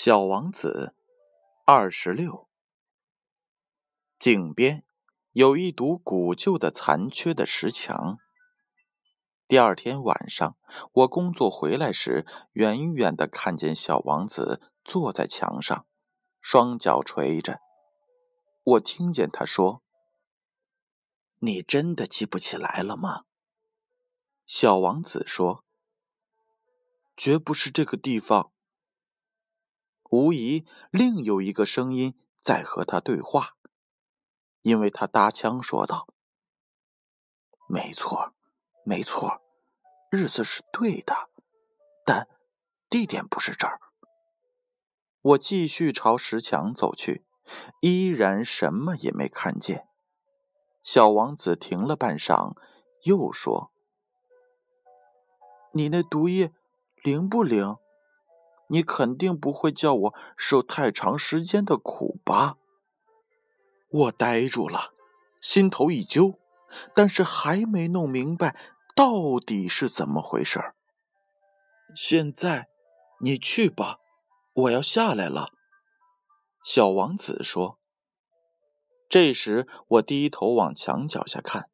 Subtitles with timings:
[0.00, 0.94] 小王子，
[1.66, 2.48] 二十六。
[4.16, 4.84] 井边
[5.32, 8.16] 有一堵古旧的、残缺的石墙。
[9.48, 10.56] 第二天晚上，
[10.92, 15.84] 我工作回来时，远远的看见小王子坐在墙上，
[16.40, 17.58] 双脚垂着。
[18.62, 19.82] 我听见他说
[21.42, 23.24] ：“你真的记不起来了吗？”
[24.46, 25.64] 小王子说
[27.18, 28.52] ：“绝不是这个地方。”
[30.10, 33.56] 无疑，另有一个声音在和他对话，
[34.62, 36.06] 因为他搭腔说道
[37.68, 38.32] ：“没错，
[38.84, 39.42] 没错，
[40.10, 41.28] 日子是对的，
[42.06, 42.26] 但
[42.88, 43.80] 地点不是这儿。”
[45.20, 47.26] 我继续朝石墙走去，
[47.82, 49.88] 依然什么也没看见。
[50.82, 52.56] 小王子停了半晌，
[53.02, 53.70] 又说
[55.74, 56.54] ：“你那毒液
[57.02, 57.76] 灵不灵？”
[58.68, 62.56] 你肯定不会叫我受太长时间的苦吧？
[63.90, 64.92] 我呆住了，
[65.40, 66.38] 心头一揪，
[66.94, 68.56] 但是还没弄明白
[68.94, 70.74] 到底是怎么回事
[71.96, 72.68] 现在，
[73.20, 73.98] 你去吧，
[74.52, 75.52] 我要下来了。”
[76.62, 77.78] 小王子说。
[79.08, 81.70] 这时，我低头往墙脚下看，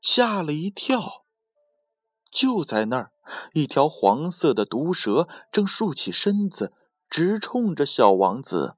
[0.00, 1.24] 吓了一跳。
[2.30, 3.10] 就在那儿。
[3.52, 6.72] 一条黄色的毒蛇正竖起身子，
[7.08, 8.74] 直冲着小王子。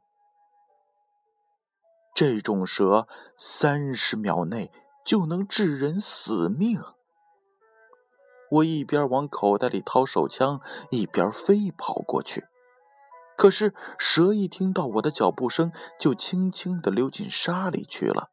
[2.15, 4.73] 这种蛇三十秒内
[5.05, 6.83] 就能致人死命。
[8.51, 10.61] 我一边往口袋里掏手枪，
[10.91, 12.47] 一边飞跑过去。
[13.37, 15.71] 可是蛇一听到我的脚步声，
[16.01, 18.31] 就轻轻地溜进沙里去了，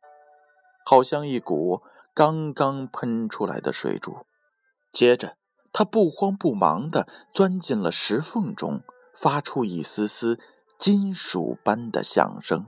[0.83, 1.83] 好像一股
[2.15, 4.25] 刚刚喷出来的水柱。
[4.91, 5.37] 接着。
[5.77, 8.81] 他不慌不忙地钻进了石缝中，
[9.13, 10.39] 发出一丝丝
[10.77, 12.67] 金属般的响声。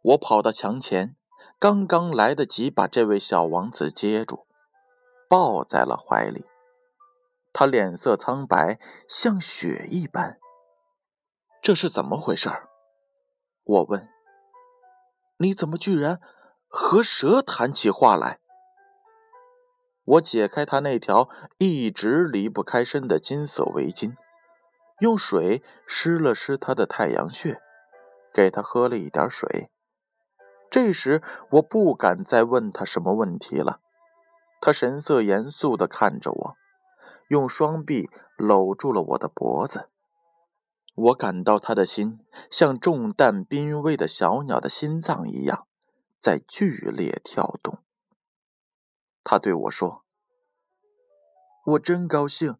[0.00, 1.14] 我跑到墙前，
[1.58, 4.46] 刚刚来得及把这位小王子接住，
[5.28, 6.46] 抱在了怀里。
[7.52, 10.38] 他脸色苍白，像雪一般。
[11.60, 12.50] 这是怎么回事？
[13.62, 14.08] 我问。
[15.36, 16.18] 你怎么居然
[16.66, 18.40] 和蛇谈起话来？
[20.04, 21.28] 我解开他那条
[21.58, 24.14] 一直离不开身的金色围巾，
[25.00, 27.60] 用水湿了湿他的太阳穴，
[28.32, 29.70] 给他喝了一点水。
[30.70, 31.22] 这时
[31.52, 33.80] 我不敢再问他什么问题了。
[34.60, 36.56] 他神色严肃地看着我，
[37.28, 39.88] 用双臂搂住了我的脖子。
[40.96, 45.66] 我感到他的心像重担濒危的小鸟的心脏一样，
[46.18, 47.83] 在剧烈跳动。
[49.24, 50.04] 他对我说
[51.64, 52.58] ：“我真高兴，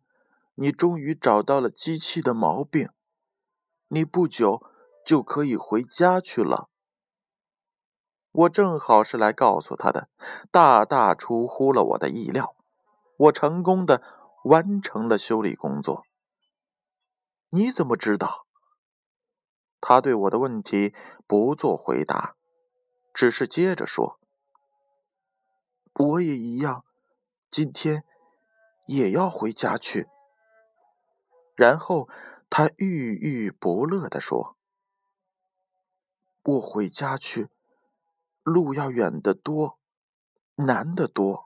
[0.54, 2.88] 你终于找到了机器的毛病，
[3.88, 4.62] 你不久
[5.04, 6.70] 就可以回家去了。”
[8.32, 10.08] 我正好是来告诉他的，
[10.50, 12.56] 大大出乎了我的意料，
[13.18, 14.02] 我成功的
[14.44, 16.04] 完成了修理工作。
[17.50, 18.46] 你怎么知道？
[19.80, 20.94] 他对我的问题
[21.26, 22.34] 不做回答，
[23.12, 24.18] 只是接着说。
[25.96, 26.84] 我也一样，
[27.50, 28.02] 今天
[28.86, 30.08] 也要回家去。
[31.54, 32.08] 然后
[32.50, 34.56] 他郁郁不乐地说
[36.42, 37.48] ：“我回家去，
[38.42, 39.78] 路要远得多，
[40.56, 41.44] 难得多。”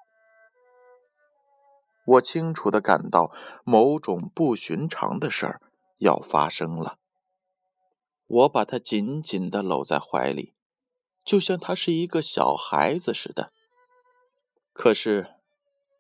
[2.07, 3.31] 我清楚的感到
[3.65, 5.61] 某种不寻常的事儿
[5.99, 6.99] 要发生了。
[8.27, 10.55] 我把他紧紧的搂在怀里，
[11.23, 13.53] 就像他是一个小孩子似的。
[14.81, 15.35] 可是，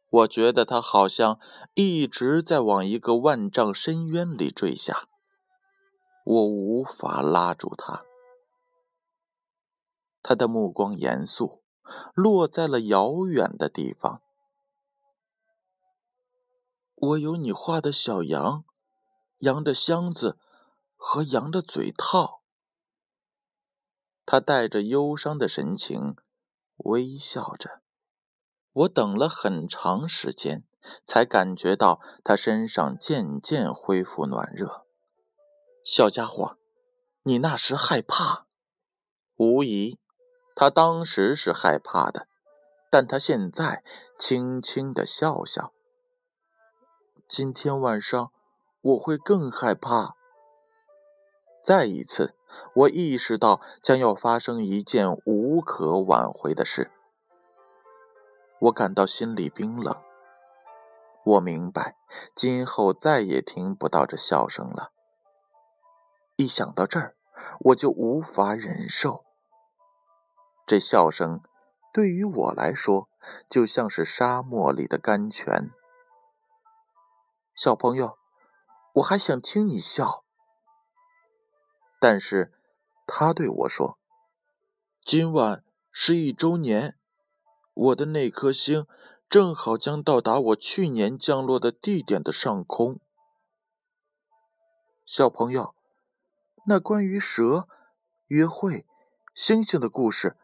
[0.08, 1.40] 我觉得他好像
[1.74, 5.08] 一直在往一个万丈深渊里坠下，
[6.24, 8.04] 我无法拉住他。
[10.22, 11.64] 他的目光严肃，
[12.14, 14.22] 落在了遥远的地方。
[16.94, 18.64] 我有你画的小羊，
[19.38, 20.38] 羊的箱子
[20.94, 22.42] 和羊的嘴套。
[24.24, 26.14] 他带着忧伤的神情，
[26.76, 27.82] 微笑着。
[28.72, 30.64] 我等了很长时间，
[31.04, 34.84] 才感觉到他身上渐渐恢复暖热。
[35.84, 36.58] 小家伙，
[37.22, 38.46] 你那时害怕？
[39.36, 39.98] 无疑，
[40.54, 42.26] 他当时是害怕的，
[42.90, 43.82] 但他现在
[44.18, 45.72] 轻轻的笑笑。
[47.28, 48.30] 今天晚上
[48.80, 50.14] 我会更害怕。
[51.64, 52.34] 再一次，
[52.74, 56.90] 我意识到将要发生一件无可挽回的事。
[58.60, 60.02] 我感到心里冰冷。
[61.24, 61.96] 我明白，
[62.34, 64.92] 今后再也听不到这笑声了。
[66.36, 67.16] 一想到这儿，
[67.60, 69.24] 我就无法忍受。
[70.66, 71.40] 这笑声
[71.92, 73.08] 对于我来说，
[73.48, 75.70] 就像是沙漠里的甘泉。
[77.54, 78.18] 小朋友，
[78.94, 80.24] 我还想听你笑。
[82.00, 82.52] 但是，
[83.06, 83.98] 他对我说
[85.04, 86.97] ：“今晚是一周年，
[87.78, 88.88] 我的那颗星
[89.28, 92.98] 正好将到达我去年降落的地点的上空。”
[95.06, 95.76] 小朋友，
[96.66, 97.68] 那关于蛇、
[98.26, 98.84] 约会、
[99.32, 100.36] 星星的故事，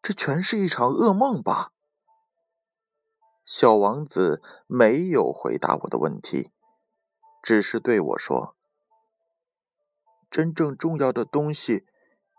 [0.00, 1.72] 这全是一场噩梦吧？
[3.44, 6.50] 小王子没有回答我的问题，
[7.42, 8.56] 只是对我说。
[10.30, 11.84] 真正重要的东西，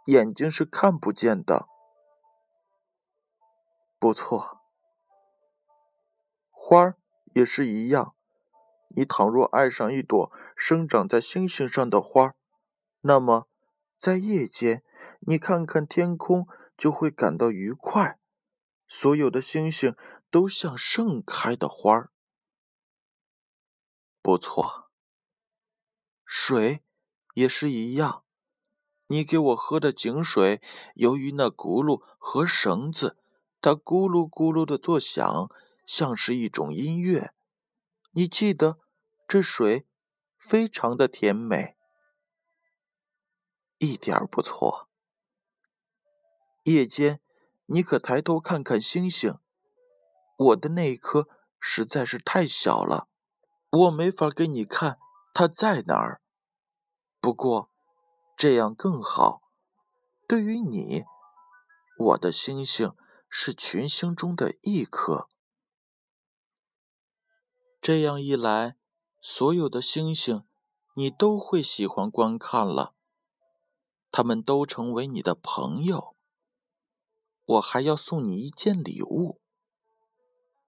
[0.07, 1.67] 眼睛是看不见的。
[4.01, 4.61] 不错，
[6.49, 6.97] 花儿
[7.35, 8.15] 也是一样。
[8.95, 12.33] 你倘若爱上一朵生长在星星上的花，
[13.01, 13.47] 那么
[13.99, 14.83] 在夜间，
[15.19, 18.17] 你看看天空就会感到愉快。
[18.87, 19.95] 所有的星星
[20.31, 22.09] 都像盛开的花儿。
[24.23, 24.89] 不错，
[26.25, 26.83] 水。
[27.35, 28.23] 也是一样，
[29.05, 30.59] 你给我喝的井水，
[30.95, 33.15] 由于那轱辘和绳子，
[33.61, 35.49] 它咕噜咕噜的作响，
[35.85, 37.31] 像是一种音乐。
[38.11, 38.79] 你记得，
[39.27, 39.85] 这水
[40.37, 41.77] 非常的甜美，
[43.77, 44.89] 一点儿不错。
[46.63, 47.21] 夜间，
[47.67, 49.37] 你可抬头看看星星，
[50.37, 51.27] 我的那颗
[51.59, 53.07] 实在是太小了，
[53.69, 54.97] 我没法给你看
[55.33, 56.21] 它在哪儿。
[57.19, 57.69] 不过，
[58.35, 59.41] 这样更好。
[60.27, 61.03] 对于你，
[61.97, 62.93] 我的星星
[63.33, 65.29] 是群星中的一颗。
[67.81, 68.75] 这样一来，
[69.21, 70.43] 所有的星星
[70.95, 72.93] 你都会喜欢观看了。
[74.11, 76.17] 他们都成为你的朋友。
[77.45, 79.39] 我还要送你一件礼物。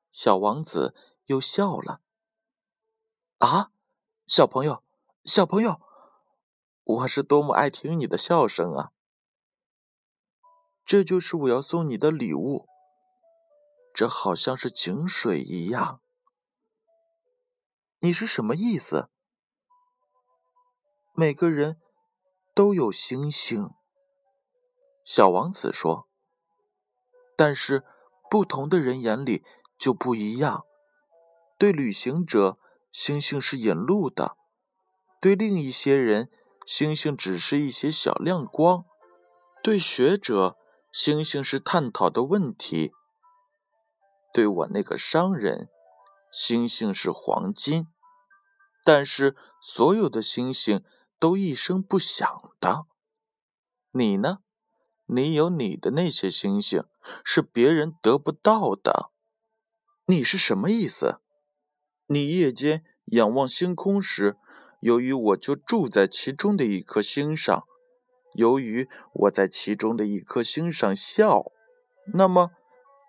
[0.10, 0.96] 小王子
[1.26, 2.00] 又笑了。
[3.40, 3.74] 啊，
[4.26, 4.82] 小朋友，
[5.26, 5.82] 小朋友。
[6.86, 8.94] 我是多么爱听你的笑声啊！
[10.86, 12.68] 这就是我要送你的礼物。
[13.94, 16.02] 这好像是井水一样。
[18.00, 19.10] 你是什么意思？
[21.14, 21.80] 每个人
[22.56, 23.70] 都有星星，
[25.06, 26.08] 小王子说。
[27.36, 27.84] 但是
[28.30, 29.44] 不同的人眼里
[29.78, 30.66] 就不一样。
[31.58, 32.58] 对旅行者，
[32.92, 34.36] 星星是引路的；
[35.22, 36.30] 对另一些人，
[36.66, 38.86] 星星只是一些小亮光，
[39.64, 40.58] 对学者，
[40.94, 42.92] 星星是探讨的问题；
[44.32, 45.68] 对我那个商人，
[46.32, 47.88] 星星是黄金。
[48.86, 50.84] 但是所有的星星
[51.18, 52.86] 都一声不响的。
[53.92, 54.40] 你呢？
[55.08, 56.84] 你有你的那些星星，
[57.26, 59.10] 是别人得不到的。
[60.06, 61.20] 你是什么意思？
[62.06, 64.38] 你夜间仰望星空时？
[64.80, 67.66] 由于我就住在其中的一颗星上，
[68.34, 71.52] 由于我在其中的一颗星上笑，
[72.14, 72.52] 那么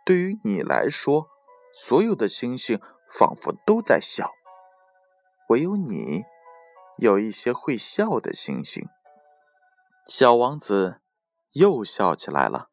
[0.04, 1.28] 对于你来说，
[1.72, 4.30] 所有的星星仿佛都在笑，
[5.48, 6.22] 唯有你
[6.98, 8.86] 有一些会笑的星星。
[10.06, 11.00] 小王子
[11.52, 12.68] 又笑起来了。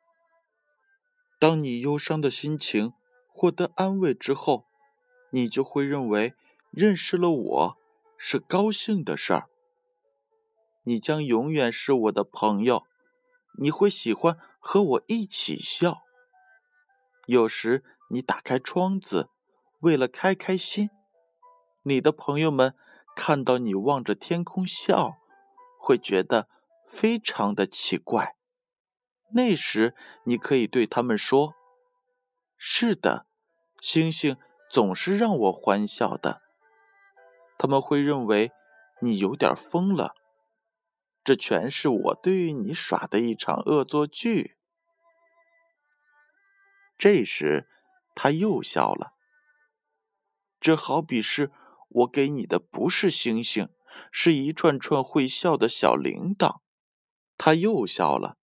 [1.39, 2.93] 当你忧伤的心情
[3.27, 4.65] 获得安慰之后，
[5.31, 6.33] 你就会认为
[6.71, 7.77] 认识了我。
[8.23, 9.49] 是高兴的事儿。
[10.83, 12.83] 你将永远是我的朋友，
[13.59, 16.01] 你会喜欢和我一起笑。
[17.27, 19.29] 有时你打开窗子，
[19.79, 20.89] 为了开开心。
[21.83, 22.75] 你的朋友们
[23.15, 25.17] 看到你望着天空笑，
[25.79, 26.47] 会觉得
[26.87, 28.35] 非常的奇怪。
[29.33, 29.95] 那时
[30.25, 31.53] 你可以对他们说
[32.57, 33.25] ：“是的，
[33.79, 34.37] 星星
[34.69, 36.41] 总是让我欢笑的。”
[37.57, 38.51] 他们会认为
[39.01, 40.15] 你有点疯了，
[41.23, 44.57] 这全是我对于你耍的一场恶作剧。
[46.97, 47.67] 这时，
[48.15, 49.13] 他又笑了。
[50.59, 51.51] 这好比是
[51.89, 53.69] 我给你的不是星星，
[54.11, 56.61] 是一串串会笑的小铃铛。
[57.37, 58.37] 他又笑了，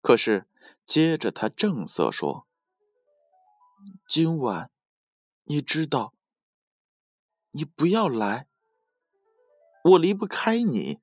[0.00, 0.48] 可是
[0.86, 2.48] 接着他正色说
[4.08, 4.70] ：“今晚，
[5.44, 6.12] 你知道。”
[7.56, 8.48] 你不要来，
[9.84, 10.98] 我离不开你，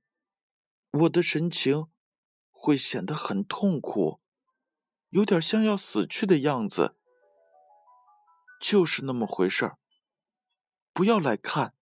[0.91, 1.88] 我的神情
[2.50, 4.19] 会显得很痛苦，
[5.10, 6.98] 有点像要死去的样子，
[8.60, 9.71] 就是那么回事。
[10.93, 11.74] 不要来看，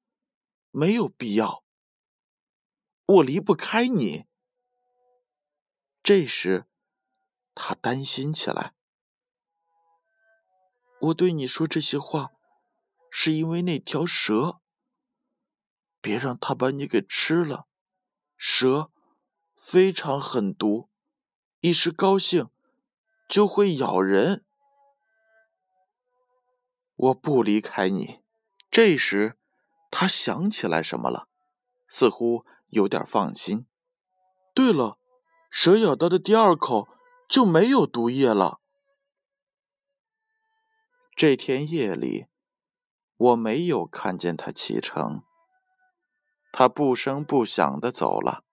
[0.70, 1.64] 没有必要。
[3.06, 4.28] 我离不开你。
[6.04, 6.68] 这时，
[7.56, 8.76] 他担心起来。
[11.02, 12.32] 我对你说这些话，
[13.10, 14.62] 是因为那条蛇。
[16.02, 17.68] 别让它把你给吃了。
[18.38, 18.92] 蛇
[19.72, 20.90] 非常狠毒，
[21.60, 22.50] 一时高兴
[23.30, 24.44] 就会咬人。
[26.96, 28.20] 我不离开你。
[28.72, 29.38] 这时，
[29.92, 31.28] 他想起来什么了，
[31.88, 33.68] 似乎有点放心。
[34.56, 34.98] 对了，
[35.52, 36.88] 蛇咬到的第二口
[37.28, 38.60] 就没有毒液了。
[41.16, 42.26] 这天夜里，
[43.18, 45.22] 我没有看见他启程。
[46.52, 48.44] 他不声不响的走了。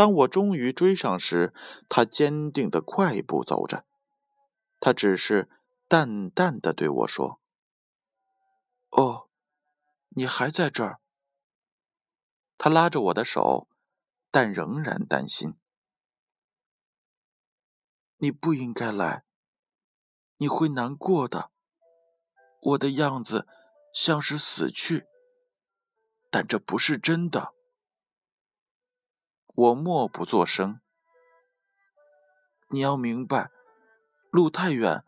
[0.00, 1.52] 当我终于追上时，
[1.86, 3.84] 他坚定的快步走着。
[4.78, 5.50] 他只是
[5.88, 7.38] 淡淡的对我说
[8.88, 9.28] ：“哦，
[10.08, 11.02] 你还在这儿。”
[12.56, 13.68] 他拉着我的手，
[14.30, 15.58] 但仍然担心。
[18.16, 19.24] 你不应该来。
[20.38, 21.50] 你会难过的。
[22.62, 23.46] 我的样子
[23.92, 25.06] 像是死去，
[26.30, 27.52] 但这不是真的。
[29.60, 30.80] 我默不作声。
[32.70, 33.50] 你要明白，
[34.30, 35.04] 路太远，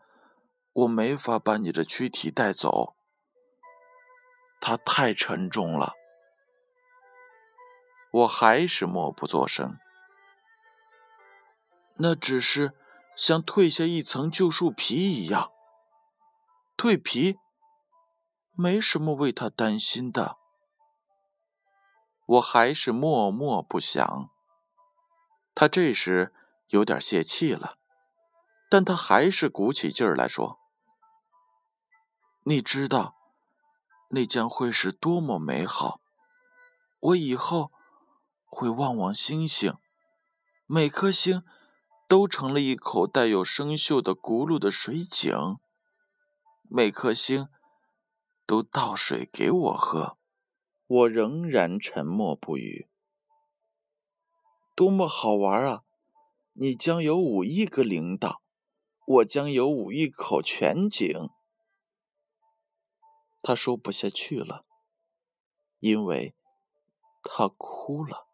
[0.73, 2.95] 我没法把你的躯体带走。
[4.61, 5.93] 它太沉重了。
[8.11, 9.79] 我还是默不作声。
[11.95, 12.73] 那只是。
[13.15, 15.51] 像褪下一层旧树皮一样，
[16.75, 17.37] 蜕皮
[18.53, 20.37] 没什么为他担心的。
[22.25, 24.32] 我还是默默不响。
[25.55, 26.33] 他这时
[26.67, 27.77] 有点泄气了，
[28.69, 30.59] 但他还是鼓起劲儿来说
[32.45, 33.15] ：“你知道，
[34.09, 35.99] 那将会是多么美好！
[36.99, 37.71] 我以后
[38.45, 39.75] 会望望星星，
[40.65, 41.43] 每颗星。”
[42.05, 45.57] 都成了一口带有生锈的轱辘的水井，
[46.69, 47.47] 每颗星
[48.45, 50.17] 都倒水给我喝。
[50.85, 52.87] 我仍然沉默不语。
[54.75, 55.83] 多么好玩啊！
[56.53, 58.37] 你将有五亿个铃铛，
[59.05, 61.29] 我将有五亿口泉井。
[63.43, 64.65] 他说不下去了，
[65.79, 66.33] 因为
[67.21, 68.27] 他哭了。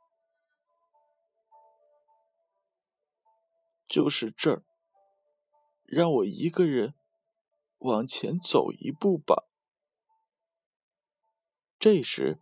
[3.88, 4.63] 就是这儿，
[5.86, 6.93] 让我一个人
[7.79, 9.46] 往前走一步吧。
[11.79, 12.39] 这时，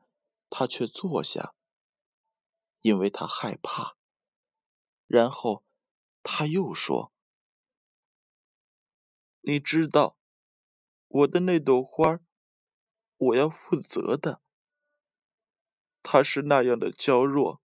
[0.50, 1.56] 他却坐下，
[2.82, 3.96] 因为他害怕。
[5.08, 5.64] 然后，
[6.24, 7.14] 他又说
[9.42, 10.18] ：“你知道，
[11.08, 12.20] 我的那朵花，
[13.18, 14.42] 我要负责的。
[16.04, 17.62] 它是那样的娇弱，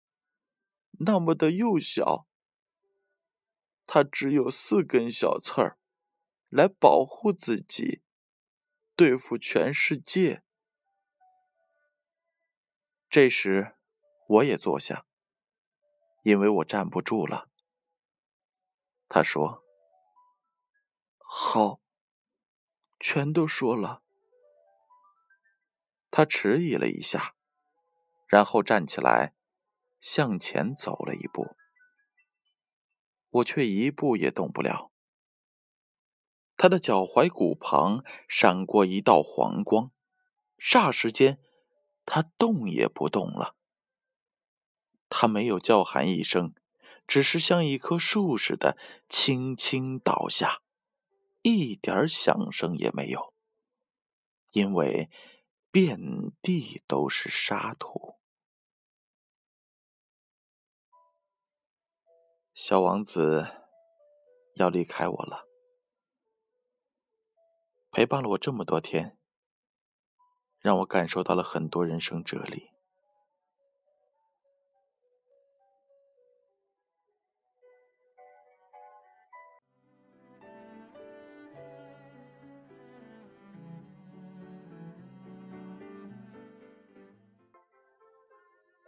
[0.99, 2.27] 那么的幼小。”
[3.87, 5.77] 他只有四根小刺儿，
[6.47, 8.01] 来保护自己，
[8.95, 10.43] 对付全世界。
[13.09, 13.75] 这时，
[14.31, 15.05] 我也坐下，
[16.23, 17.49] 因为我站不住了。
[19.09, 19.61] 他说
[21.19, 21.81] ：“好，
[22.97, 24.01] 全都说了。”
[26.09, 27.35] 他迟疑了一下，
[28.25, 29.33] 然后站起来，
[29.99, 31.57] 向前走了一步。
[33.31, 34.91] 我却一步也动不了。
[36.55, 39.91] 他的脚踝骨旁闪过一道黄光，
[40.57, 41.37] 霎时间，
[42.05, 43.57] 他动也不动了。
[45.13, 46.55] 他没有叫喊一声，
[47.05, 48.77] 只是像一棵树似的
[49.09, 50.61] 轻轻倒下，
[51.41, 53.33] 一点响声也没有，
[54.51, 55.09] 因为
[55.69, 55.99] 遍
[56.41, 58.15] 地都是沙土。
[62.53, 63.47] 小王子
[64.55, 65.45] 要离开我了，
[67.91, 69.17] 陪伴了我这么多天，
[70.59, 72.70] 让我感受到了很多人生哲理。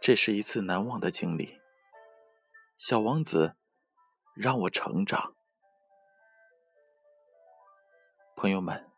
[0.06, 1.62] 这是一次难忘的经历，
[2.76, 3.56] 小王子。
[4.34, 5.34] 让我成长，
[8.36, 8.90] 朋友们，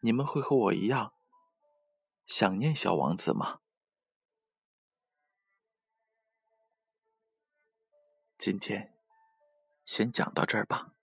[0.00, 1.12] 你们会和我一样
[2.26, 3.60] 想念小王子吗？
[8.36, 8.92] 今天
[9.84, 10.94] 先讲到这儿吧。